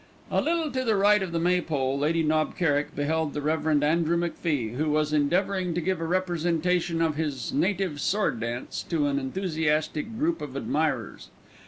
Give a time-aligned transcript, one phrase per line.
[0.31, 3.83] A little to the right of the maypole Lady Knob Kerrick beheld the Rev.
[3.83, 9.05] Andrew McFie, who was endeavouring to give a representation of his native sword dance to
[9.05, 11.29] an enthusiastic group of admirers.